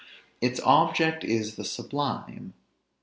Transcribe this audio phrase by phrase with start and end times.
[0.41, 2.55] Its object is the sublime.